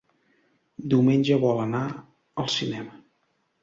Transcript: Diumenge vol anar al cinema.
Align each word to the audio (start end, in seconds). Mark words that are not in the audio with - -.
Diumenge 0.93 1.39
vol 1.45 1.63
anar 1.69 1.85
al 1.93 2.53
cinema. 2.59 3.03